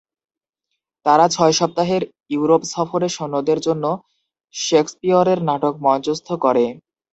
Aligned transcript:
তারা 1.05 1.25
ছয় 1.29 1.53
সপ্তাহের 1.59 2.03
ইউরোপ 2.31 2.61
সফরে 2.73 3.07
সৈন্যদের 3.11 3.59
জন্য 3.61 3.85
শেকসপিয়রের 4.55 5.39
নাটক 5.49 5.73
মঞ্চস্থ 5.85 6.27
করে। 6.43 6.65